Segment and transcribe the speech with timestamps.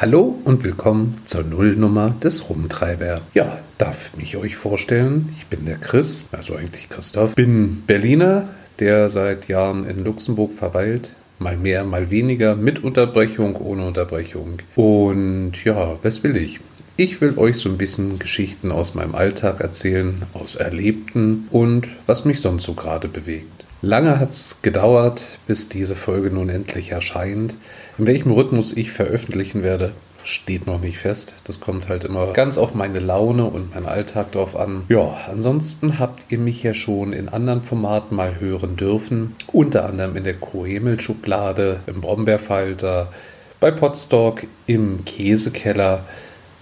[0.00, 3.20] Hallo und willkommen zur Nullnummer des Rumtreiber.
[3.34, 8.46] Ja, darf mich euch vorstellen, ich bin der Chris, also eigentlich Christoph, bin Berliner,
[8.78, 11.14] der seit Jahren in Luxemburg verweilt.
[11.40, 14.60] Mal mehr, mal weniger, mit Unterbrechung, ohne Unterbrechung.
[14.76, 16.60] Und ja, was will ich?
[17.00, 22.24] Ich will euch so ein bisschen Geschichten aus meinem Alltag erzählen, aus Erlebten und was
[22.24, 23.68] mich sonst so gerade bewegt.
[23.82, 27.54] Lange hat es gedauert, bis diese Folge nun endlich erscheint.
[27.98, 29.92] In welchem Rhythmus ich veröffentlichen werde,
[30.24, 31.34] steht noch nicht fest.
[31.44, 34.82] Das kommt halt immer ganz auf meine Laune und meinen Alltag drauf an.
[34.88, 39.36] Ja, ansonsten habt ihr mich ja schon in anderen Formaten mal hören dürfen.
[39.52, 43.12] Unter anderem in der Koemel-Schublade, im Brombeerfalter,
[43.60, 46.04] bei Podstock, im Käsekeller,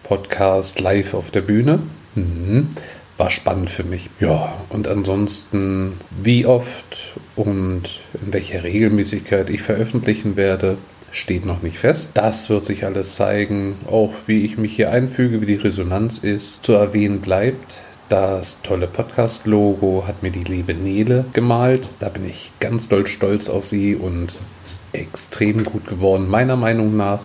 [0.08, 1.80] Podcast live auf der Bühne.
[2.14, 2.68] Mhm
[3.16, 4.10] war spannend für mich.
[4.20, 10.76] Ja, und ansonsten, wie oft und in welcher Regelmäßigkeit ich veröffentlichen werde,
[11.10, 12.10] steht noch nicht fest.
[12.14, 16.62] Das wird sich alles zeigen, auch wie ich mich hier einfüge, wie die Resonanz ist.
[16.62, 21.90] Zu erwähnen bleibt, das tolle Podcast-Logo hat mir die liebe Nele gemalt.
[22.00, 26.96] Da bin ich ganz doll stolz auf sie und ist extrem gut geworden, meiner Meinung
[26.96, 27.24] nach.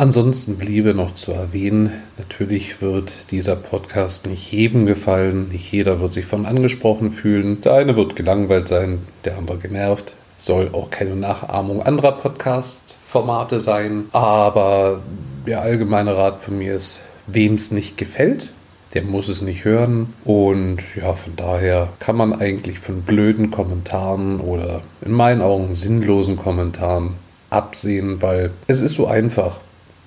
[0.00, 6.14] Ansonsten bliebe noch zu erwähnen, natürlich wird dieser Podcast nicht jedem gefallen, nicht jeder wird
[6.14, 7.60] sich von angesprochen fühlen.
[7.60, 10.14] Der eine wird gelangweilt sein, der andere genervt.
[10.38, 14.04] Soll auch keine Nachahmung anderer Podcast-Formate sein.
[14.12, 15.02] Aber
[15.46, 18.52] der allgemeine Rat von mir ist, wem es nicht gefällt,
[18.94, 20.14] der muss es nicht hören.
[20.24, 26.38] Und ja, von daher kann man eigentlich von blöden Kommentaren oder in meinen Augen sinnlosen
[26.38, 27.16] Kommentaren
[27.50, 29.60] absehen, weil es ist so einfach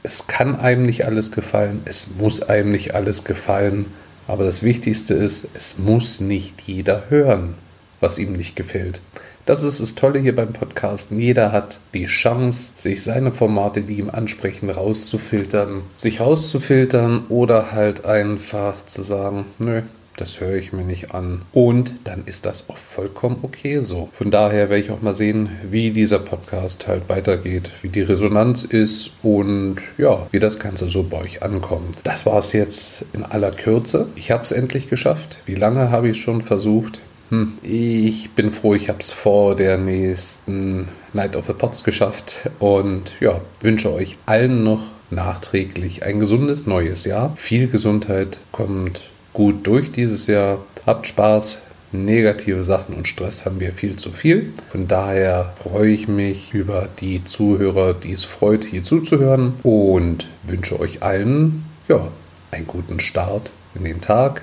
[0.04, 3.86] es kann einem nicht alles gefallen, es muss einem nicht alles gefallen,
[4.28, 7.56] aber das Wichtigste ist, es muss nicht jeder hören,
[8.00, 9.02] was ihm nicht gefällt.
[9.45, 11.20] Das ist das Tolle hier beim Podcasten.
[11.20, 18.06] Jeder hat die Chance, sich seine Formate, die ihm ansprechen, rauszufiltern, sich rauszufiltern oder halt
[18.06, 19.82] einfach zu sagen, nö,
[20.17, 21.42] das höre ich mir nicht an.
[21.52, 24.10] Und dann ist das auch vollkommen okay so.
[24.14, 28.64] Von daher werde ich auch mal sehen, wie dieser Podcast halt weitergeht, wie die Resonanz
[28.64, 31.98] ist und ja, wie das Ganze so bei euch ankommt.
[32.04, 34.08] Das war es jetzt in aller Kürze.
[34.15, 35.39] Ich habe es endlich geschafft.
[35.45, 36.99] Wie lange habe ich es schon versucht?
[37.30, 42.38] Hm, ich bin froh, ich habe es vor der nächsten Night of the Pots geschafft
[42.59, 47.36] und ja, wünsche euch allen noch nachträglich ein gesundes neues Jahr.
[47.36, 49.02] Viel Gesundheit kommt
[49.33, 50.60] gut durch dieses Jahr.
[50.86, 51.58] Habt Spaß.
[51.92, 54.52] Negative Sachen und Stress haben wir viel zu viel.
[54.71, 60.80] Von daher freue ich mich über die Zuhörer, die es freut, hier zuzuhören und wünsche
[60.80, 62.08] euch allen ja,
[62.49, 64.42] einen guten Start in den Tag,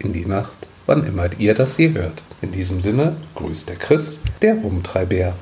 [0.00, 2.24] in die Nacht, wann immer ihr das hier hört.
[2.42, 5.34] In diesem Sinne, grüßt der Chris, der Rumtreiber.